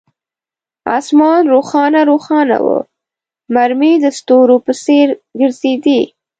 [0.97, 2.77] آسمان روښانه روښانه وو،
[3.53, 5.07] مرمۍ د ستورو په څیر
[5.39, 6.01] ګرځېدې.